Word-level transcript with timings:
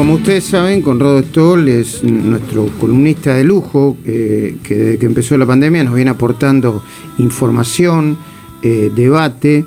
como 0.00 0.14
ustedes 0.14 0.44
saben, 0.44 0.80
Conrado 0.80 1.20
Stoll 1.20 1.68
es 1.68 2.02
nuestro 2.02 2.68
columnista 2.80 3.34
de 3.34 3.44
lujo, 3.44 3.98
que 4.02 4.56
desde 4.74 4.98
que 4.98 5.04
empezó 5.04 5.36
la 5.36 5.44
pandemia 5.44 5.84
nos 5.84 5.94
viene 5.94 6.10
aportando 6.10 6.82
información, 7.18 8.16
eh, 8.62 8.90
debate, 8.96 9.62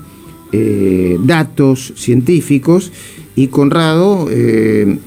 eh, 0.52 1.20
datos 1.22 1.94
científicos. 1.96 2.92
Y 3.36 3.50
Conrado 3.50 4.28
eh, 4.32 4.98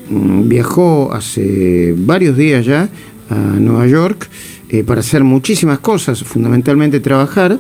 viajó 0.44 1.12
hace 1.12 1.92
varios 1.98 2.36
días 2.36 2.64
ya 2.64 2.88
a 3.28 3.34
Nueva 3.34 3.88
York 3.88 4.28
para 4.86 5.00
hacer 5.00 5.24
muchísimas 5.24 5.80
cosas, 5.80 6.22
fundamentalmente 6.22 7.00
trabajar. 7.00 7.58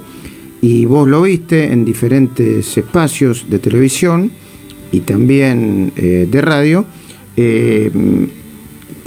Y 0.62 0.84
vos 0.84 1.08
lo 1.08 1.22
viste 1.22 1.72
en 1.72 1.84
diferentes 1.84 2.78
espacios 2.78 3.46
de 3.50 3.58
televisión 3.58 4.30
y 4.92 5.00
también 5.00 5.92
de 5.96 6.40
radio 6.40 6.86
eh, 7.36 7.90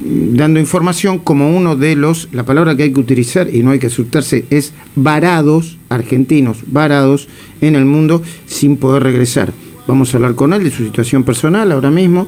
dando 0.01 0.59
información 0.59 1.19
como 1.19 1.55
uno 1.55 1.75
de 1.75 1.95
los, 1.95 2.29
la 2.31 2.45
palabra 2.45 2.75
que 2.75 2.83
hay 2.83 2.93
que 2.93 2.99
utilizar 2.99 3.53
y 3.53 3.63
no 3.63 3.71
hay 3.71 3.79
que 3.79 3.87
asustarse, 3.87 4.45
es 4.49 4.73
varados, 4.95 5.77
argentinos 5.89 6.59
varados 6.67 7.27
en 7.61 7.75
el 7.75 7.85
mundo 7.85 8.21
sin 8.45 8.77
poder 8.77 9.03
regresar. 9.03 9.53
Vamos 9.87 10.13
a 10.13 10.17
hablar 10.17 10.35
con 10.35 10.53
él 10.53 10.63
de 10.63 10.71
su 10.71 10.85
situación 10.85 11.23
personal 11.23 11.71
ahora 11.71 11.91
mismo, 11.91 12.27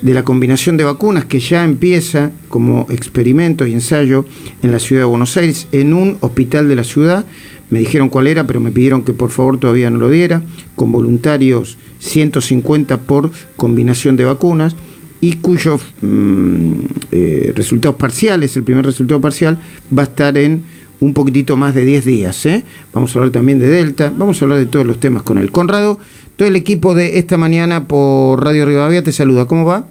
de 0.00 0.14
la 0.14 0.24
combinación 0.24 0.76
de 0.76 0.84
vacunas 0.84 1.26
que 1.26 1.38
ya 1.38 1.64
empieza 1.64 2.32
como 2.48 2.86
experimento 2.90 3.66
y 3.66 3.72
ensayo 3.72 4.24
en 4.62 4.72
la 4.72 4.78
ciudad 4.78 5.02
de 5.02 5.06
Buenos 5.06 5.36
Aires, 5.36 5.68
en 5.72 5.94
un 5.94 6.16
hospital 6.20 6.68
de 6.68 6.76
la 6.76 6.84
ciudad. 6.84 7.24
Me 7.70 7.78
dijeron 7.78 8.08
cuál 8.08 8.26
era, 8.26 8.46
pero 8.46 8.60
me 8.60 8.72
pidieron 8.72 9.02
que 9.02 9.12
por 9.12 9.30
favor 9.30 9.58
todavía 9.58 9.90
no 9.90 9.98
lo 9.98 10.10
diera, 10.10 10.42
con 10.74 10.92
voluntarios 10.92 11.78
150 12.00 12.98
por 13.02 13.30
combinación 13.56 14.16
de 14.16 14.24
vacunas 14.24 14.74
y 15.22 15.36
cuyos 15.36 15.80
mm, 16.02 16.72
eh, 17.12 17.52
resultados 17.54 17.96
parciales, 17.96 18.56
el 18.56 18.64
primer 18.64 18.84
resultado 18.84 19.20
parcial, 19.20 19.56
va 19.96 20.02
a 20.02 20.06
estar 20.06 20.36
en 20.36 20.64
un 20.98 21.14
poquitito 21.14 21.56
más 21.56 21.76
de 21.76 21.84
10 21.84 22.04
días. 22.04 22.44
¿eh? 22.44 22.64
Vamos 22.92 23.14
a 23.14 23.20
hablar 23.20 23.32
también 23.32 23.60
de 23.60 23.68
Delta, 23.68 24.12
vamos 24.14 24.42
a 24.42 24.44
hablar 24.44 24.58
de 24.58 24.66
todos 24.66 24.84
los 24.84 24.98
temas 24.98 25.22
con 25.22 25.38
él. 25.38 25.52
Conrado, 25.52 26.00
todo 26.34 26.48
el 26.48 26.56
equipo 26.56 26.96
de 26.96 27.18
esta 27.18 27.38
mañana 27.38 27.86
por 27.86 28.44
Radio 28.44 28.66
Rivadavia 28.66 29.04
te 29.04 29.12
saluda. 29.12 29.46
¿Cómo 29.46 29.64
va? 29.64 29.86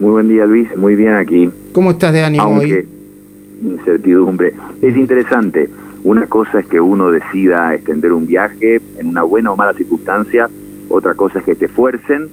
Muy 0.00 0.10
buen 0.10 0.28
día, 0.28 0.46
Luis. 0.46 0.74
Muy 0.74 0.96
bien 0.96 1.12
aquí. 1.16 1.50
¿Cómo 1.72 1.90
estás 1.90 2.14
de 2.14 2.24
ánimo 2.24 2.46
hoy? 2.46 2.86
Incertidumbre. 3.62 4.54
Es 4.80 4.96
interesante. 4.96 5.68
Una 6.02 6.26
cosa 6.28 6.60
es 6.60 6.66
que 6.66 6.80
uno 6.80 7.10
decida 7.10 7.74
extender 7.74 8.12
un 8.12 8.26
viaje 8.26 8.80
en 8.98 9.06
una 9.06 9.22
buena 9.22 9.52
o 9.52 9.56
mala 9.56 9.74
circunstancia. 9.74 10.48
Otra 10.88 11.12
cosa 11.12 11.40
es 11.40 11.44
que 11.44 11.54
te 11.54 11.68
fuercen 11.68 12.28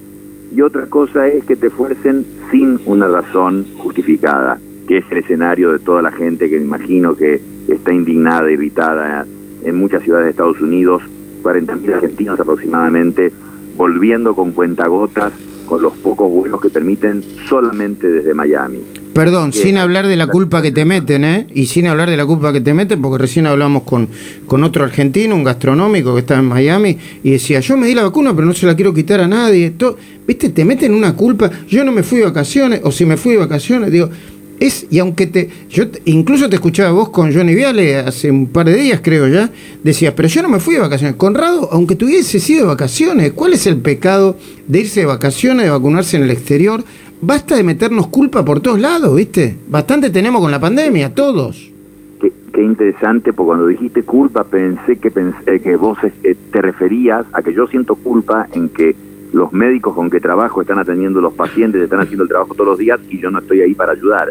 y 0.54 0.60
otra 0.60 0.86
cosa 0.86 1.28
es 1.28 1.44
que 1.44 1.56
te 1.56 1.70
fuercen 1.70 2.26
sin 2.50 2.78
una 2.84 3.08
razón 3.08 3.66
justificada, 3.78 4.58
que 4.86 4.98
es 4.98 5.04
el 5.10 5.18
escenario 5.18 5.72
de 5.72 5.78
toda 5.78 6.02
la 6.02 6.12
gente 6.12 6.50
que 6.50 6.58
me 6.58 6.64
imagino 6.64 7.16
que 7.16 7.40
está 7.68 7.92
indignada, 7.92 8.50
irritada 8.50 9.26
en 9.64 9.76
muchas 9.76 10.02
ciudades 10.02 10.26
de 10.26 10.30
Estados 10.32 10.60
Unidos, 10.60 11.02
40.000 11.42 11.94
argentinos 11.94 12.38
aproximadamente, 12.38 13.32
volviendo 13.76 14.34
con 14.34 14.52
cuentagotas 14.52 15.32
con 15.72 15.80
los 15.80 15.94
pocos 15.94 16.30
vuelos 16.30 16.60
que 16.60 16.68
permiten 16.68 17.24
solamente 17.48 18.06
desde 18.06 18.34
Miami. 18.34 18.80
Perdón, 19.14 19.54
sin 19.54 19.78
hablar 19.78 20.06
de 20.06 20.18
la 20.18 20.26
culpa 20.26 20.60
que 20.60 20.70
te 20.70 20.84
meten, 20.84 21.24
¿eh? 21.24 21.46
Y 21.54 21.64
sin 21.64 21.86
hablar 21.86 22.10
de 22.10 22.16
la 22.18 22.26
culpa 22.26 22.52
que 22.52 22.60
te 22.60 22.74
meten, 22.74 23.00
porque 23.00 23.22
recién 23.22 23.46
hablamos 23.46 23.84
con, 23.84 24.06
con 24.46 24.64
otro 24.64 24.84
argentino, 24.84 25.34
un 25.34 25.44
gastronómico 25.44 26.12
que 26.12 26.20
estaba 26.20 26.40
en 26.40 26.46
Miami, 26.48 26.98
y 27.22 27.30
decía, 27.30 27.60
yo 27.60 27.78
me 27.78 27.86
di 27.86 27.94
la 27.94 28.02
vacuna, 28.02 28.34
pero 28.34 28.46
no 28.46 28.52
se 28.52 28.66
la 28.66 28.76
quiero 28.76 28.92
quitar 28.92 29.20
a 29.20 29.26
nadie. 29.26 29.72
¿Viste? 30.26 30.50
Te 30.50 30.62
meten 30.62 30.92
una 30.92 31.16
culpa. 31.16 31.50
Yo 31.66 31.84
no 31.84 31.92
me 31.92 32.02
fui 32.02 32.18
de 32.18 32.26
vacaciones, 32.26 32.82
o 32.84 32.92
si 32.92 33.06
me 33.06 33.16
fui 33.16 33.32
de 33.32 33.38
vacaciones, 33.38 33.90
digo, 33.90 34.10
es, 34.66 34.86
y 34.90 34.98
aunque 34.98 35.26
te, 35.26 35.48
yo 35.68 35.84
incluso 36.04 36.48
te 36.48 36.56
escuchaba 36.56 36.92
vos 36.92 37.08
con 37.08 37.34
Johnny 37.34 37.54
Viale 37.54 37.96
hace 37.96 38.30
un 38.30 38.46
par 38.46 38.66
de 38.66 38.76
días, 38.76 39.00
creo 39.02 39.26
ya, 39.26 39.50
decías, 39.82 40.14
pero 40.14 40.28
yo 40.28 40.42
no 40.42 40.48
me 40.48 40.60
fui 40.60 40.74
de 40.74 40.80
vacaciones. 40.80 41.16
Conrado, 41.16 41.68
aunque 41.72 41.96
tuviese 41.96 42.38
sido 42.38 42.60
de 42.60 42.66
vacaciones, 42.68 43.32
¿cuál 43.32 43.54
es 43.54 43.66
el 43.66 43.78
pecado 43.78 44.36
de 44.68 44.80
irse 44.80 45.00
de 45.00 45.06
vacaciones, 45.06 45.64
de 45.64 45.70
vacunarse 45.70 46.16
en 46.16 46.22
el 46.22 46.30
exterior? 46.30 46.84
Basta 47.20 47.56
de 47.56 47.62
meternos 47.62 48.06
culpa 48.08 48.44
por 48.44 48.60
todos 48.60 48.80
lados, 48.80 49.16
¿viste? 49.16 49.56
Bastante 49.68 50.10
tenemos 50.10 50.40
con 50.40 50.50
la 50.50 50.60
pandemia, 50.60 51.14
todos. 51.14 51.70
Qué, 52.20 52.62
interesante, 52.62 53.32
porque 53.32 53.46
cuando 53.46 53.66
dijiste 53.66 54.04
culpa 54.04 54.44
pensé 54.44 54.96
que, 54.96 55.10
pensé, 55.10 55.60
que 55.60 55.74
vos 55.74 55.98
eh, 56.04 56.36
te 56.52 56.62
referías 56.62 57.26
a 57.32 57.42
que 57.42 57.52
yo 57.52 57.66
siento 57.66 57.96
culpa 57.96 58.46
en 58.52 58.68
que 58.68 58.94
los 59.32 59.52
médicos 59.52 59.94
con 59.94 60.10
que 60.10 60.20
trabajo 60.20 60.60
están 60.60 60.78
atendiendo 60.78 61.20
los 61.20 61.32
pacientes, 61.32 61.82
están 61.82 62.00
haciendo 62.00 62.24
el 62.24 62.28
trabajo 62.28 62.54
todos 62.54 62.68
los 62.68 62.78
días 62.78 63.00
y 63.08 63.18
yo 63.18 63.30
no 63.30 63.38
estoy 63.38 63.62
ahí 63.62 63.74
para 63.74 63.92
ayudar. 63.92 64.30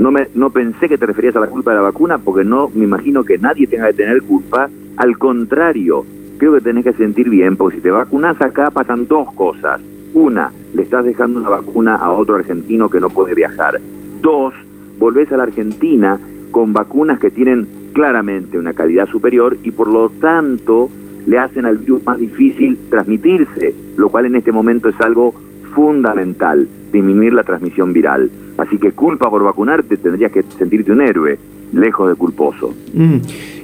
No, 0.00 0.10
me, 0.10 0.28
no 0.34 0.48
pensé 0.48 0.88
que 0.88 0.96
te 0.96 1.04
referías 1.04 1.36
a 1.36 1.40
la 1.40 1.46
culpa 1.48 1.72
de 1.72 1.76
la 1.76 1.82
vacuna 1.82 2.16
porque 2.16 2.42
no 2.42 2.70
me 2.72 2.84
imagino 2.84 3.22
que 3.22 3.36
nadie 3.36 3.66
tenga 3.66 3.88
que 3.88 3.98
tener 3.98 4.22
culpa. 4.22 4.70
Al 4.96 5.18
contrario, 5.18 6.06
creo 6.38 6.54
que 6.54 6.62
tenés 6.62 6.84
que 6.84 6.94
sentir 6.94 7.28
bien 7.28 7.54
porque 7.58 7.76
si 7.76 7.82
te 7.82 7.90
vacunas 7.90 8.40
acá 8.40 8.70
pasan 8.70 9.06
dos 9.06 9.30
cosas. 9.34 9.78
Una, 10.14 10.50
le 10.72 10.84
estás 10.84 11.04
dejando 11.04 11.40
una 11.40 11.50
vacuna 11.50 11.96
a 11.96 12.12
otro 12.12 12.36
argentino 12.36 12.88
que 12.88 12.98
no 12.98 13.10
puede 13.10 13.34
viajar. 13.34 13.78
Dos, 14.22 14.54
volvés 14.98 15.30
a 15.32 15.36
la 15.36 15.42
Argentina 15.42 16.18
con 16.50 16.72
vacunas 16.72 17.20
que 17.20 17.30
tienen 17.30 17.68
claramente 17.92 18.58
una 18.58 18.72
calidad 18.72 19.06
superior 19.06 19.58
y 19.62 19.70
por 19.70 19.88
lo 19.88 20.08
tanto 20.08 20.88
le 21.26 21.38
hacen 21.38 21.66
al 21.66 21.76
virus 21.76 22.06
más 22.06 22.18
difícil 22.18 22.78
transmitirse, 22.88 23.74
lo 23.98 24.08
cual 24.08 24.24
en 24.24 24.36
este 24.36 24.50
momento 24.50 24.88
es 24.88 24.98
algo 25.02 25.34
fundamental, 25.74 26.68
disminuir 26.92 27.32
la 27.32 27.44
transmisión 27.44 27.92
viral. 27.92 28.30
Así 28.58 28.78
que 28.78 28.92
culpa 28.92 29.30
por 29.30 29.42
vacunarte 29.42 29.96
tendrías 29.96 30.32
que 30.32 30.42
sentirte 30.58 30.92
un 30.92 31.02
héroe, 31.02 31.38
lejos 31.72 32.08
de 32.08 32.14
culposo. 32.14 32.74
Mm. 32.94 33.16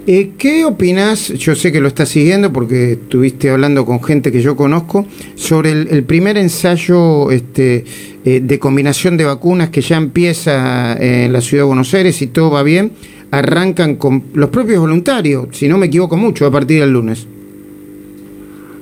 Eh, 0.08 0.34
¿Qué 0.38 0.64
opinas? 0.64 1.30
Yo 1.30 1.56
sé 1.56 1.72
que 1.72 1.80
lo 1.80 1.88
estás 1.88 2.08
siguiendo 2.10 2.52
porque 2.52 2.92
estuviste 2.92 3.50
hablando 3.50 3.84
con 3.84 4.00
gente 4.00 4.30
que 4.30 4.40
yo 4.40 4.54
conozco 4.54 5.04
sobre 5.34 5.72
el, 5.72 6.04
primer 6.04 6.38
ensayo 6.38 7.32
este, 7.32 7.84
eh, 8.24 8.40
de 8.40 8.58
combinación 8.60 9.16
de 9.16 9.24
vacunas 9.24 9.70
que 9.70 9.80
ya 9.80 9.96
empieza 9.96 10.94
en 10.94 11.32
la 11.32 11.40
ciudad 11.40 11.64
de 11.64 11.66
Buenos 11.66 11.92
Aires 11.92 12.22
y 12.22 12.28
todo 12.28 12.52
va 12.52 12.62
bien. 12.62 12.92
Arrancan 13.32 13.96
con 13.96 14.22
los 14.34 14.50
propios 14.50 14.78
voluntarios, 14.78 15.48
si 15.50 15.68
no 15.68 15.76
me 15.76 15.86
equivoco 15.86 16.16
mucho, 16.16 16.46
a 16.46 16.52
partir 16.52 16.78
del 16.80 16.92
lunes. 16.92 17.26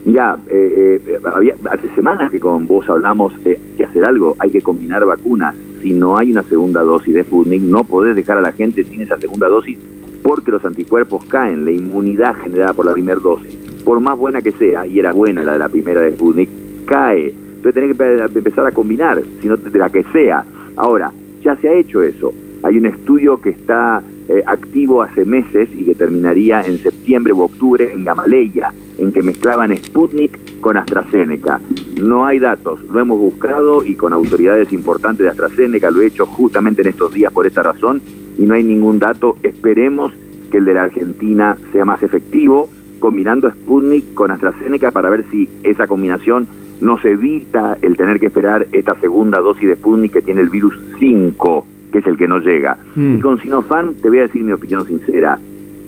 Ya, 0.04 0.36
eh, 0.48 1.00
eh, 1.06 1.18
había, 1.24 1.54
hace 1.70 1.88
semanas 1.94 2.30
que 2.30 2.38
con 2.38 2.66
vos 2.66 2.88
hablamos 2.88 3.32
de 3.42 3.58
que 3.76 3.84
hacer 3.84 4.04
algo, 4.04 4.36
hay 4.38 4.50
que 4.50 4.60
combinar 4.60 5.04
vacunas. 5.06 5.54
Si 5.82 5.92
no 5.92 6.18
hay 6.18 6.32
una 6.32 6.42
segunda 6.42 6.82
dosis 6.82 7.14
de 7.14 7.24
Sputnik, 7.24 7.62
no 7.62 7.84
podés 7.84 8.14
dejar 8.14 8.38
a 8.38 8.42
la 8.42 8.52
gente 8.52 8.84
sin 8.84 9.00
esa 9.00 9.18
segunda 9.18 9.48
dosis 9.48 9.78
porque 10.24 10.50
los 10.50 10.64
anticuerpos 10.64 11.22
caen, 11.26 11.66
la 11.66 11.70
inmunidad 11.70 12.34
generada 12.36 12.72
por 12.72 12.86
la 12.86 12.94
primera 12.94 13.20
dosis, 13.20 13.54
por 13.84 14.00
más 14.00 14.16
buena 14.16 14.40
que 14.40 14.52
sea, 14.52 14.86
y 14.86 14.98
era 14.98 15.12
buena 15.12 15.44
la 15.44 15.52
de 15.52 15.58
la 15.58 15.68
primera 15.68 16.00
de 16.00 16.12
Sputnik, 16.12 16.48
cae. 16.86 17.34
Entonces 17.56 17.74
tenés 17.74 17.96
que 18.30 18.38
empezar 18.38 18.66
a 18.66 18.72
combinar, 18.72 19.22
sino 19.42 19.58
de 19.58 19.78
la 19.78 19.90
que 19.90 20.02
sea. 20.04 20.42
Ahora, 20.76 21.12
ya 21.42 21.56
se 21.56 21.68
ha 21.68 21.74
hecho 21.74 22.02
eso. 22.02 22.32
Hay 22.62 22.78
un 22.78 22.86
estudio 22.86 23.38
que 23.38 23.50
está 23.50 24.02
eh, 24.28 24.42
activo 24.46 25.02
hace 25.02 25.26
meses 25.26 25.68
y 25.76 25.84
que 25.84 25.94
terminaría 25.94 26.62
en 26.62 26.78
septiembre 26.78 27.34
u 27.34 27.42
octubre 27.42 27.92
en 27.92 28.04
Gamaleya, 28.04 28.72
en 28.98 29.12
que 29.12 29.22
mezclaban 29.22 29.76
Sputnik 29.76 30.60
con 30.60 30.76
AstraZeneca. 30.76 31.60
No 32.00 32.26
hay 32.26 32.38
datos, 32.38 32.80
lo 32.84 33.00
hemos 33.00 33.18
buscado 33.18 33.84
y 33.84 33.94
con 33.94 34.12
autoridades 34.12 34.72
importantes 34.72 35.24
de 35.24 35.30
AstraZeneca, 35.30 35.90
lo 35.90 36.02
he 36.02 36.06
hecho 36.06 36.26
justamente 36.26 36.82
en 36.82 36.88
estos 36.88 37.12
días 37.12 37.32
por 37.32 37.46
esta 37.46 37.62
razón 37.62 38.00
y 38.38 38.42
no 38.44 38.54
hay 38.54 38.64
ningún 38.64 38.98
dato. 38.98 39.36
Esperemos 39.42 40.12
que 40.50 40.58
el 40.58 40.64
de 40.64 40.74
la 40.74 40.84
Argentina 40.84 41.56
sea 41.72 41.84
más 41.84 42.02
efectivo, 42.02 42.68
combinando 42.98 43.50
Sputnik 43.50 44.14
con 44.14 44.30
AstraZeneca 44.30 44.90
para 44.90 45.10
ver 45.10 45.24
si 45.30 45.48
esa 45.62 45.86
combinación 45.86 46.46
nos 46.80 47.04
evita 47.04 47.78
el 47.82 47.96
tener 47.96 48.18
que 48.18 48.26
esperar 48.26 48.66
esta 48.72 48.98
segunda 49.00 49.40
dosis 49.40 49.68
de 49.68 49.76
Sputnik 49.76 50.12
que 50.12 50.22
tiene 50.22 50.40
el 50.40 50.48
virus 50.48 50.78
5 50.98 51.66
que 51.94 52.00
es 52.00 52.06
el 52.08 52.16
que 52.16 52.26
no 52.26 52.40
llega. 52.40 52.76
Mm. 52.96 53.18
Y 53.18 53.20
con 53.20 53.40
Sinopharm 53.40 53.94
te 53.94 54.08
voy 54.08 54.18
a 54.18 54.22
decir 54.22 54.42
mi 54.42 54.50
opinión 54.50 54.84
sincera. 54.84 55.38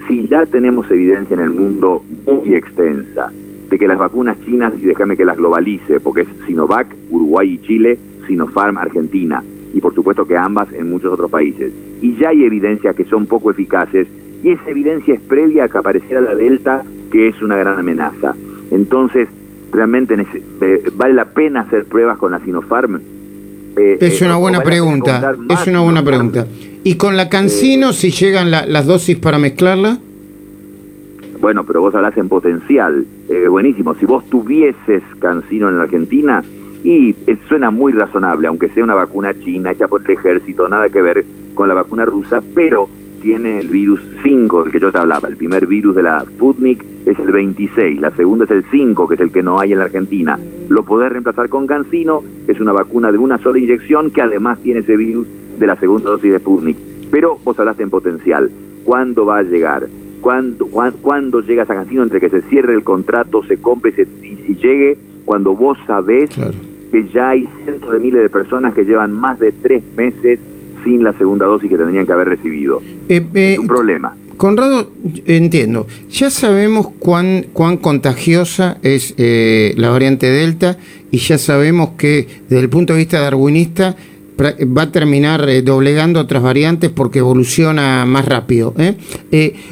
Si 0.07 0.29
ya 0.29 0.47
tenemos 0.47 0.91
evidencia 0.91 1.35
en 1.35 1.41
el 1.41 1.51
mundo 1.51 2.03
muy 2.27 2.55
extensa 2.55 3.33
de 3.69 3.79
que 3.79 3.89
las 3.89 3.99
vacunas 3.99 4.37
chinas, 4.45 4.73
y 4.81 4.87
déjame 4.87 5.17
que 5.17 5.25
las 5.25 5.37
globalice, 5.37 6.01
porque 6.01 6.23
es 6.23 6.29
Sinovac, 6.47 6.87
Uruguay 7.11 7.55
y 7.55 7.67
Chile, 7.67 7.99
Sinopharm, 8.27 8.79
Argentina, 8.79 9.43
y 9.75 9.81
por 9.81 9.95
supuesto 9.95 10.25
que 10.25 10.37
ambas 10.37 10.73
en 10.73 10.91
muchos 10.91 11.13
otros 11.13 11.31
países. 11.31 11.73
Y 12.01 12.17
ya 12.17 12.29
hay 12.29 12.45
evidencia 12.45 12.95
que 12.95 13.05
son 13.05 13.27
poco 13.27 13.51
eficaces, 13.51 14.07
y 14.43 14.51
esa 14.51 14.71
evidencia 14.71 15.15
es 15.15 15.21
previa 15.21 15.65
a 15.65 15.69
que 15.69 15.79
apareciera 15.79 16.21
la 16.21 16.35
Delta, 16.35 16.85
que 17.11 17.29
es 17.29 17.43
una 17.43 17.57
gran 17.57 17.79
amenaza. 17.79 18.37
Entonces, 18.71 19.29
realmente 19.73 20.15
eh, 20.61 20.91
vale 20.95 21.15
la 21.15 21.25
pena 21.25 21.63
hacer 21.63 21.85
pruebas 21.87 22.19
con 22.19 22.31
la 22.31 22.39
Sinopharm 22.41 23.01
eh, 23.77 23.99
es 24.01 24.23
una 24.23 24.37
buena 24.37 24.63
pregunta, 24.63 25.35
es 25.51 25.67
una 25.67 25.81
buena 25.81 26.03
pregunta. 26.03 26.47
¿Y 26.87 26.95
con 26.95 27.17
la 27.17 27.29
Cancino, 27.29 27.93
si 27.93 28.13
llegan 28.13 28.53
las 28.53 28.87
dosis 28.87 29.19
para 29.19 29.41
mezclarla? 29.41 29.99
Bueno, 31.41 31.65
pero 31.65 31.81
vos 31.81 31.93
hablas 31.97 32.17
en 32.17 32.29
potencial, 32.29 33.05
eh, 33.29 33.49
buenísimo. 33.49 33.97
Si 33.97 34.07
vos 34.07 34.25
tuvieses 34.31 35.03
Cancino 35.19 35.69
en 35.69 35.79
la 35.79 35.83
Argentina 35.83 36.45
Y 36.85 37.17
suena 37.49 37.73
muy 37.73 37.93
razonable, 37.93 38.47
aunque 38.47 38.69
sea 38.69 38.85
una 38.85 38.95
vacuna 38.95 39.35
china 39.35 39.73
hecha 39.73 39.89
por 39.89 40.03
el 40.03 40.11
ejército, 40.13 40.69
nada 40.69 40.89
que 40.89 41.03
ver 41.03 41.25
con 41.57 41.67
la 41.67 41.75
vacuna 41.75 42.05
rusa, 42.05 42.41
pero 42.55 42.89
tiene 43.21 43.59
el 43.59 43.67
virus 43.67 44.01
5, 44.23 44.63
del 44.63 44.73
que 44.73 44.79
yo 44.79 44.93
te 44.93 44.99
hablaba. 44.99 45.29
El 45.29 45.37
primer 45.37 45.67
virus 45.67 45.97
de 45.97 46.05
la 46.05 46.21
Sputnik 46.21 46.85
es 47.05 47.19
el 47.19 47.33
26, 47.33 48.01
la 48.01 48.13
segunda 48.13 48.45
es 48.45 48.53
el 48.53 48.65
5, 48.71 49.09
que 49.09 49.17
es 49.17 49.21
el 49.21 49.33
que 49.33 49.43
no 49.43 49.59
hay 49.59 49.73
en 49.73 49.81
la 49.81 49.87
Argentina. 49.87 50.39
Lo 50.69 50.85
podés 50.85 51.11
reemplazar 51.11 51.49
con 51.49 51.67
Cancino, 51.67 52.23
es 52.47 52.61
una 52.61 52.71
vacuna 52.71 53.11
de 53.11 53.19
una 53.19 53.39
sola 53.39 53.59
inyección 53.59 54.13
que 54.13 54.23
además 54.23 54.61
tiene 54.61 54.81
ese 54.81 54.97
virus 54.97 55.27
de 55.59 55.67
la 55.67 55.77
segunda 55.77 56.11
dosis 56.11 56.33
de 56.33 56.39
Sputnik. 56.39 56.77
Pero 57.11 57.39
vos 57.45 57.59
hablaste 57.59 57.83
en 57.83 57.91
potencial. 57.91 58.51
¿Cuándo 58.85 59.27
va 59.27 59.39
a 59.39 59.43
llegar? 59.43 59.89
¿Cuándo, 60.21 60.67
cuándo, 60.67 61.41
llega 61.41 61.63
esa 61.63 61.85
entre 61.89 62.21
que 62.21 62.29
se 62.29 62.43
cierre 62.43 62.75
el 62.75 62.83
contrato, 62.83 63.45
se 63.45 63.59
compre 63.59 63.93
y, 64.23 64.55
llegue? 64.57 64.99
Cuando 65.25 65.55
vos 65.55 65.79
sabés 65.87 66.31
que 66.91 67.09
ya 67.09 67.31
hay 67.31 67.49
cientos 67.65 67.93
de 67.93 67.99
miles 68.01 68.23
de 68.23 68.29
personas 68.29 68.75
que 68.75 68.85
llevan 68.85 69.13
más 69.13 69.39
de 69.39 69.53
tres 69.53 69.83
meses 69.97 70.39
sin 70.85 71.03
la 71.05 71.13
segunda 71.15 71.47
dosis 71.47 71.69
que 71.69 71.77
tendrían 71.77 72.07
que 72.07 72.13
haber 72.13 72.29
recibido. 72.29 72.81
Eh, 73.09 73.25
es 73.35 73.59
un 73.59 73.67
problema. 73.67 74.15
Conrado, 74.37 74.91
entiendo, 75.25 75.87
ya 76.11 76.29
sabemos 76.29 76.89
cuán, 76.99 77.47
cuán 77.55 77.79
contagiosa 77.79 78.77
es 78.83 79.15
eh, 79.17 79.73
la 79.77 79.89
variante 79.89 80.27
Delta 80.27 80.77
y 81.11 81.19
ya 81.19 81.39
sabemos 81.39 81.91
que 81.97 82.29
desde 82.49 82.63
el 82.63 82.69
punto 82.69 82.93
de 82.93 82.99
vista 82.99 83.19
darwinista 83.19 83.97
va 84.39 84.83
a 84.83 84.93
terminar 84.93 85.49
eh, 85.49 85.63
doblegando 85.63 86.21
otras 86.21 86.43
variantes 86.43 86.91
porque 86.91 87.21
evoluciona 87.21 88.05
más 88.07 88.27
rápido. 88.27 88.75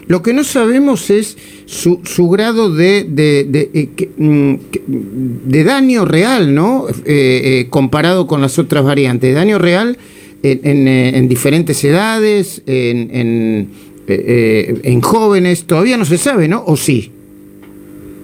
lo 0.07 0.23
que 0.23 0.33
no 0.33 0.45
sabemos 0.45 1.11
es 1.11 1.37
su, 1.67 2.01
su 2.05 2.29
grado 2.29 2.75
de, 2.75 3.05
de, 3.05 3.45
de, 3.45 4.09
mm, 4.17 4.55
de 5.49 5.65
daño 5.65 6.05
real, 6.05 6.55
¿no? 6.55 6.87
comparado 7.71 8.27
con 8.27 8.41
las 8.41 8.59
otras 8.59 8.85
variantes. 8.85 9.35
Daño 9.35 9.59
real 9.59 9.99
eh, 10.47 10.61
en, 11.15 11.27
diferentes 11.27 11.83
edades, 11.85 12.63
en, 12.67 13.09
en, 13.17 13.69
eh, 14.07 14.25
eh, 14.69 14.81
en, 14.83 15.01
jóvenes, 15.01 15.65
todavía 15.65 15.97
no 15.97 16.05
se 16.05 16.19
sabe, 16.19 16.49
¿no? 16.49 16.63
¿O 16.67 16.77
sí? 16.77 17.11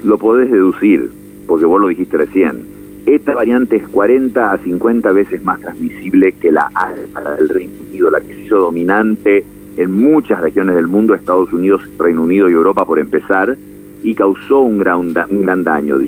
Lo 0.04 0.18
podés 0.18 0.50
deducir, 0.50 1.10
porque 1.46 1.64
vos 1.64 1.80
lo 1.80 1.88
dijiste 1.88 2.18
recién. 2.18 2.69
Esta 3.06 3.34
variante 3.34 3.76
es 3.76 3.88
40 3.88 4.52
a 4.52 4.58
50 4.58 5.12
veces 5.12 5.42
más 5.42 5.60
transmisible 5.60 6.32
que 6.32 6.52
la 6.52 6.70
alfa 6.74 7.34
del 7.36 7.48
Reino 7.48 7.72
Unido, 7.88 8.10
la 8.10 8.20
que 8.20 8.34
se 8.34 8.40
hizo 8.42 8.58
dominante 8.58 9.44
en 9.76 9.92
muchas 9.92 10.40
regiones 10.40 10.76
del 10.76 10.86
mundo, 10.86 11.14
Estados 11.14 11.52
Unidos, 11.52 11.82
Reino 11.98 12.22
Unido 12.22 12.48
y 12.50 12.52
Europa 12.52 12.84
por 12.84 12.98
empezar, 12.98 13.56
y 14.02 14.14
causó 14.14 14.60
un 14.60 14.78
gran, 14.78 14.98
un 14.98 15.42
gran 15.42 15.64
daño. 15.64 15.98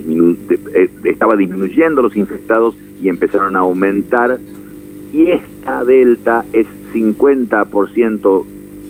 estaba 1.05 1.37
disminuyendo 1.37 2.03
los 2.03 2.17
infectados 2.17 2.77
y 3.01 3.09
empezaron 3.09 3.57
a 3.57 3.61
aumentar 3.61 4.39
y 5.13 5.31
esta 5.31 5.85
delta 5.85 6.45
es 6.53 6.67
50% 6.95 8.45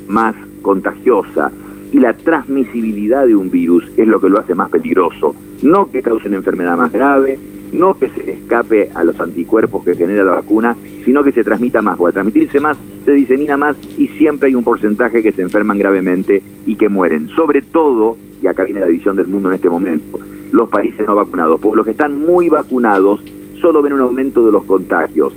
más 0.09 0.37
contagiosa 0.63 1.51
y 1.93 1.99
la 1.99 2.13
transmisibilidad 2.15 3.27
de 3.27 3.35
un 3.35 3.51
virus 3.51 3.85
es 3.97 4.07
lo 4.07 4.21
que 4.21 4.29
lo 4.29 4.39
hace 4.39 4.55
más 4.55 4.71
peligroso. 4.71 5.35
No 5.63 5.91
que 5.91 6.03
cause 6.03 6.29
una 6.29 6.37
enfermedad 6.37 6.77
más 6.77 6.93
grave, 6.93 7.39
no 7.73 7.95
que 7.95 8.09
se 8.11 8.33
escape 8.33 8.91
a 8.95 9.05
los 9.05 9.19
anticuerpos 9.19 9.85
que 9.85 9.95
genera 9.95 10.25
la 10.25 10.33
vacuna, 10.33 10.77
sino 11.05 11.25
que 11.25 11.33
se 11.33 11.45
transmita 11.45 11.83
más. 11.83 11.99
Al 11.99 12.13
transmitirse 12.13 12.61
más, 12.61 12.77
se 13.05 13.13
disemina 13.13 13.57
más 13.57 13.77
y 13.99 14.09
siempre 14.09 14.49
hay 14.49 14.55
un 14.55 14.65
porcentaje 14.65 15.23
que 15.23 15.33
se 15.33 15.43
enferman 15.43 15.79
gravemente 15.79 16.43
y 16.67 16.77
que 16.77 16.89
mueren. 16.89 17.29
Sobre 17.29 17.63
todo, 17.63 18.17
y 18.43 18.47
acá 18.47 18.65
viene 18.65 18.81
la 18.81 18.87
división 18.87 19.17
del 19.17 19.27
mundo 19.27 19.49
en 19.49 19.57
este 19.57 19.71
momento, 19.71 20.19
los 20.53 20.69
países 20.69 21.07
no 21.07 21.15
vacunados. 21.15 21.61
Porque 21.61 21.77
los 21.77 21.85
que 21.85 21.93
están 21.93 22.19
muy 22.19 22.49
vacunados 22.49 23.21
solo 23.61 23.83
ven 23.83 23.95
un 23.95 24.01
aumento 24.01 24.45
de 24.45 24.53
los 24.53 24.65
contagios 24.65 25.33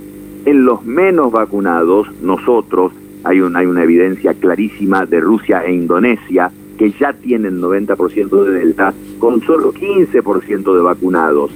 en 0.46 0.64
los 0.64 0.84
menos 0.84 1.32
vacunados, 1.32 2.06
nosotros, 2.22 2.92
hay, 3.24 3.40
hay 3.40 3.66
una 3.66 3.82
evidencia 3.82 4.32
clarísima 4.34 5.04
de 5.04 5.20
Rusia 5.20 5.64
e 5.64 5.74
Indonesia, 5.74 6.52
que 6.78 6.92
ya 6.92 7.12
tienen 7.12 7.60
90% 7.60 8.44
de 8.44 8.52
delta, 8.52 8.94
con 9.18 9.42
solo 9.42 9.72
15% 9.72 10.74
de 10.74 10.82
vacunados. 10.82 11.50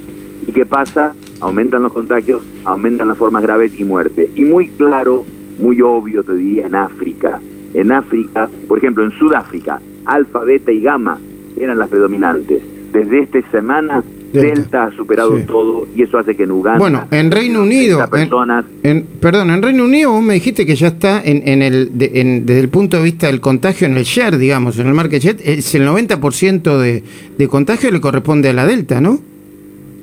¿Y 0.50 0.52
qué 0.52 0.66
pasa? 0.66 1.14
Aumentan 1.38 1.84
los 1.84 1.92
contagios, 1.92 2.42
aumentan 2.64 3.06
las 3.06 3.16
formas 3.16 3.40
graves 3.40 3.78
y 3.78 3.84
muerte. 3.84 4.28
Y 4.34 4.44
muy 4.44 4.66
claro, 4.70 5.24
muy 5.60 5.80
obvio 5.80 6.24
te 6.24 6.34
diría 6.34 6.66
en 6.66 6.74
África. 6.74 7.40
En 7.72 7.92
África, 7.92 8.50
por 8.66 8.78
ejemplo, 8.78 9.04
en 9.04 9.12
Sudáfrica, 9.12 9.80
alfa, 10.06 10.40
beta 10.40 10.72
y 10.72 10.80
gamma 10.80 11.20
eran 11.56 11.78
las 11.78 11.88
predominantes. 11.88 12.64
Desde 12.92 13.20
esta 13.20 13.48
semana 13.52 14.02
Delta, 14.32 14.86
ha 14.86 14.96
superado 14.96 15.38
todo 15.46 15.86
y 15.94 16.02
eso 16.02 16.18
hace 16.18 16.34
que 16.34 16.42
en 16.42 16.50
Uganda. 16.50 16.80
Bueno, 16.80 17.06
en 17.12 17.30
Reino 17.30 17.62
Unido. 17.62 18.04
Personas, 18.10 18.64
en, 18.82 19.04
perdón, 19.20 19.50
en 19.50 19.62
Reino 19.62 19.84
Unido 19.84 20.10
vos 20.10 20.22
me 20.22 20.34
dijiste 20.34 20.66
que 20.66 20.74
ya 20.74 20.88
está 20.88 21.22
en, 21.22 21.46
en 21.46 21.62
el, 21.62 21.96
desde 21.96 22.58
el 22.58 22.68
punto 22.70 22.96
de 22.96 23.04
vista 23.04 23.28
del 23.28 23.40
contagio 23.40 23.86
en 23.86 23.96
el 23.96 24.02
share, 24.02 24.36
digamos, 24.36 24.80
en 24.80 24.88
el 24.88 24.94
market 24.94 25.22
share, 25.22 25.36
es 25.44 25.72
el 25.76 25.86
90% 25.86 26.76
de, 26.76 27.04
de 27.38 27.48
contagio 27.48 27.92
le 27.92 28.00
corresponde 28.00 28.48
a 28.48 28.52
la 28.52 28.66
Delta, 28.66 29.00
¿no? 29.00 29.29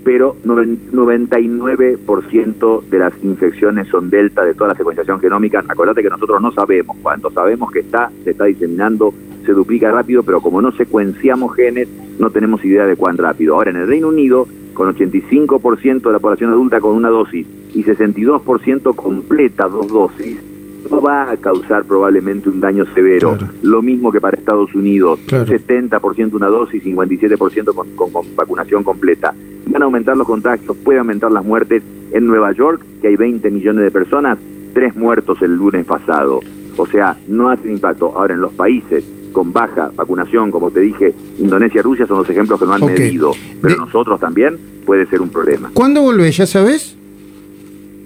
Pero 0.07 0.35
99% 0.45 2.81
de 2.83 2.97
las 2.97 3.13
infecciones 3.21 3.89
son 3.89 4.09
Delta 4.09 4.45
de 4.45 4.53
toda 4.53 4.69
la 4.69 4.75
secuenciación 4.75 5.19
genómica. 5.19 5.65
Acordate 5.67 6.01
que 6.01 6.09
nosotros 6.09 6.41
no 6.41 6.53
sabemos 6.53 6.95
cuánto, 7.03 7.29
sabemos 7.29 7.69
que 7.69 7.79
está, 7.79 8.09
se 8.23 8.31
está 8.31 8.45
diseminando 8.45 9.13
se 9.45 9.51
duplica 9.51 9.91
rápido, 9.91 10.23
pero 10.23 10.39
como 10.39 10.61
no 10.61 10.71
secuenciamos 10.71 11.53
genes, 11.55 11.89
no 12.19 12.29
tenemos 12.29 12.63
idea 12.63 12.85
de 12.85 12.95
cuán 12.95 13.17
rápido. 13.17 13.55
Ahora, 13.55 13.71
en 13.71 13.75
el 13.75 13.87
Reino 13.87 14.07
Unido, 14.07 14.47
con 14.73 14.95
85% 14.95 16.03
de 16.03 16.11
la 16.13 16.19
población 16.19 16.51
adulta 16.51 16.79
con 16.79 16.95
una 16.95 17.09
dosis 17.09 17.45
y 17.73 17.83
62% 17.83 18.95
completa 18.95 19.67
dos 19.67 19.89
dosis, 19.89 20.39
no 20.89 21.01
va 21.01 21.31
a 21.31 21.35
causar 21.35 21.83
probablemente 21.83 22.47
un 22.47 22.61
daño 22.61 22.85
severo. 22.93 23.37
Lo 23.61 23.81
mismo 23.81 24.09
que 24.11 24.21
para 24.21 24.37
Estados 24.37 24.73
Unidos, 24.73 25.19
70% 25.27 26.33
una 26.33 26.47
dosis, 26.47 26.81
57% 26.81 27.73
con, 27.73 27.89
con, 27.89 28.11
con, 28.11 28.35
vacunación 28.37 28.85
completa. 28.85 29.33
Van 29.67 29.81
a 29.81 29.85
aumentar 29.85 30.17
los 30.17 30.27
contagios, 30.27 30.75
puede 30.77 30.99
aumentar 30.99 31.31
las 31.31 31.43
muertes. 31.43 31.83
En 32.11 32.25
Nueva 32.25 32.53
York, 32.53 32.81
que 33.01 33.09
hay 33.09 33.15
20 33.17 33.51
millones 33.51 33.83
de 33.83 33.91
personas, 33.91 34.37
tres 34.73 34.95
muertos 34.95 35.41
el 35.41 35.55
lunes 35.55 35.85
pasado. 35.85 36.39
O 36.77 36.85
sea, 36.85 37.17
no 37.27 37.49
hace 37.49 37.69
impacto. 37.69 38.13
Ahora, 38.15 38.33
en 38.33 38.41
los 38.41 38.53
países 38.53 39.03
con 39.31 39.53
baja 39.53 39.91
vacunación, 39.95 40.49
como 40.51 40.71
te 40.71 40.79
dije, 40.79 41.13
Indonesia 41.37 41.79
y 41.79 41.81
Rusia 41.83 42.07
son 42.07 42.17
los 42.19 42.29
ejemplos 42.29 42.59
que 42.59 42.65
no 42.65 42.73
han 42.73 42.85
medido, 42.85 43.33
pero 43.61 43.75
nosotros 43.75 44.19
también 44.19 44.57
puede 44.85 45.05
ser 45.05 45.21
un 45.21 45.29
problema. 45.29 45.69
¿Cuándo 45.73 46.01
vuelve? 46.01 46.31
¿Ya 46.31 46.47
sabes? 46.47 46.95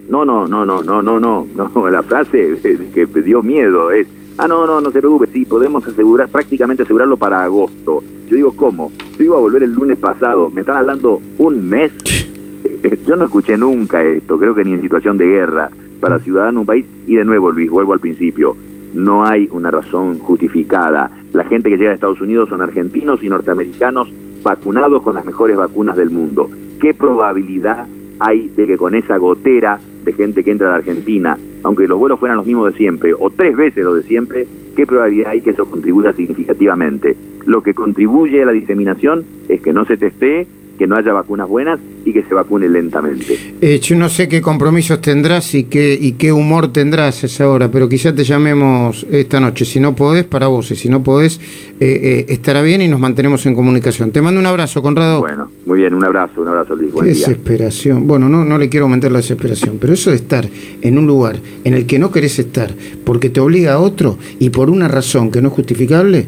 No, 0.09 0.25
no, 0.25 0.45
no, 0.45 0.65
no, 0.65 0.83
no, 0.83 1.01
no, 1.01 1.19
no, 1.19 1.47
no, 1.55 1.89
la 1.91 2.03
frase 2.03 2.57
que 2.93 3.05
dio 3.21 3.41
miedo 3.41 3.91
es, 3.91 4.07
ah, 4.37 4.47
no, 4.47 4.65
no, 4.67 4.81
no 4.81 4.91
se 4.91 4.99
preocupe, 4.99 5.27
sí, 5.31 5.45
podemos 5.45 5.87
asegurar, 5.87 6.27
prácticamente 6.27 6.83
asegurarlo 6.83 7.15
para 7.15 7.43
agosto. 7.43 8.03
Yo 8.27 8.35
digo, 8.35 8.51
¿cómo? 8.53 8.91
Yo 9.17 9.25
iba 9.25 9.37
a 9.37 9.39
volver 9.39 9.63
el 9.63 9.73
lunes 9.73 9.97
pasado, 9.97 10.49
me 10.49 10.61
están 10.61 10.77
hablando 10.77 11.21
un 11.37 11.69
mes. 11.69 11.91
Yo 13.07 13.15
no 13.15 13.25
escuché 13.25 13.57
nunca 13.57 14.03
esto, 14.03 14.37
creo 14.37 14.55
que 14.55 14.63
ni 14.63 14.73
en 14.73 14.81
situación 14.81 15.17
de 15.17 15.27
guerra 15.27 15.69
para 15.99 16.19
ciudadanos 16.19 16.55
de 16.55 16.59
un 16.61 16.65
país, 16.65 16.85
y 17.05 17.15
de 17.15 17.25
nuevo, 17.25 17.51
Luis, 17.51 17.69
vuelvo 17.69 17.93
al 17.93 17.99
principio, 17.99 18.55
no 18.93 19.25
hay 19.25 19.47
una 19.51 19.71
razón 19.71 20.19
justificada. 20.19 21.11
La 21.33 21.43
gente 21.45 21.69
que 21.69 21.77
llega 21.77 21.91
a 21.91 21.93
Estados 21.93 22.21
Unidos 22.21 22.49
son 22.49 22.61
argentinos 22.61 23.23
y 23.23 23.29
norteamericanos 23.29 24.11
vacunados 24.43 25.03
con 25.03 25.15
las 25.15 25.25
mejores 25.25 25.55
vacunas 25.55 25.95
del 25.95 26.09
mundo. 26.09 26.49
¿Qué 26.79 26.93
probabilidad 26.93 27.87
hay 28.19 28.49
de 28.49 28.67
que 28.67 28.77
con 28.77 28.95
esa 28.95 29.17
gotera 29.17 29.79
de 30.03 30.13
gente 30.13 30.43
que 30.43 30.51
entra 30.51 30.67
a 30.67 30.71
la 30.71 30.77
Argentina, 30.77 31.37
aunque 31.63 31.87
los 31.87 31.99
vuelos 31.99 32.19
fueran 32.19 32.37
los 32.37 32.45
mismos 32.45 32.71
de 32.71 32.77
siempre, 32.77 33.13
o 33.17 33.29
tres 33.29 33.55
veces 33.55 33.83
los 33.83 33.95
de 33.95 34.03
siempre, 34.03 34.47
qué 34.75 34.85
probabilidad 34.85 35.31
hay 35.31 35.41
que 35.41 35.51
eso 35.51 35.65
contribuya 35.65 36.13
significativamente? 36.13 37.15
Lo 37.45 37.61
que 37.61 37.73
contribuye 37.73 38.43
a 38.43 38.45
la 38.45 38.51
diseminación 38.51 39.25
es 39.49 39.61
que 39.61 39.73
no 39.73 39.85
se 39.85 39.97
testee 39.97 40.47
que 40.81 40.87
no 40.87 40.95
haya 40.95 41.13
vacunas 41.13 41.47
buenas 41.47 41.79
y 42.03 42.11
que 42.11 42.23
se 42.23 42.33
vacune 42.33 42.67
lentamente. 42.67 43.37
Eh, 43.61 43.79
yo 43.79 43.95
no 43.95 44.09
sé 44.09 44.27
qué 44.27 44.41
compromisos 44.41 44.99
tendrás 44.99 45.53
y 45.53 45.65
qué, 45.65 45.93
y 45.93 46.13
qué 46.13 46.31
humor 46.31 46.73
tendrás 46.73 47.21
a 47.21 47.27
esa 47.27 47.47
hora, 47.47 47.69
pero 47.69 47.87
quizá 47.87 48.15
te 48.15 48.23
llamemos 48.23 49.05
esta 49.11 49.39
noche. 49.39 49.63
Si 49.63 49.79
no 49.79 49.95
podés, 49.95 50.23
para 50.23 50.47
vos. 50.47 50.71
Y 50.71 50.75
si 50.75 50.89
no 50.89 51.03
podés, 51.03 51.39
eh, 51.39 51.45
eh, 51.79 52.25
estará 52.29 52.63
bien 52.63 52.81
y 52.81 52.87
nos 52.87 52.99
mantenemos 52.99 53.45
en 53.45 53.53
comunicación. 53.53 54.09
Te 54.09 54.23
mando 54.23 54.39
un 54.39 54.47
abrazo, 54.47 54.81
Conrado. 54.81 55.19
Bueno, 55.19 55.51
muy 55.67 55.81
bien, 55.81 55.93
un 55.93 56.03
abrazo, 56.03 56.41
un 56.41 56.47
abrazo, 56.47 56.75
Luis. 56.75 56.91
Buen 56.91 57.09
desesperación. 57.09 58.07
Bueno, 58.07 58.27
no, 58.27 58.43
no 58.43 58.57
le 58.57 58.67
quiero 58.67 58.87
aumentar 58.87 59.11
la 59.11 59.19
desesperación, 59.19 59.77
pero 59.79 59.93
eso 59.93 60.09
de 60.09 60.15
estar 60.15 60.49
en 60.81 60.97
un 60.97 61.05
lugar 61.05 61.35
en 61.63 61.75
el 61.75 61.85
que 61.85 61.99
no 61.99 62.09
querés 62.09 62.39
estar 62.39 62.71
porque 63.05 63.29
te 63.29 63.39
obliga 63.39 63.73
a 63.73 63.79
otro 63.79 64.17
y 64.39 64.49
por 64.49 64.71
una 64.71 64.87
razón 64.87 65.29
que 65.29 65.43
no 65.43 65.49
es 65.49 65.53
justificable, 65.53 66.25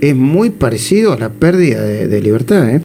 es 0.00 0.14
muy 0.14 0.50
parecido 0.50 1.12
a 1.12 1.18
la 1.18 1.30
pérdida 1.30 1.82
de 1.82 2.20
libertad. 2.20 2.68
¿eh? 2.68 2.74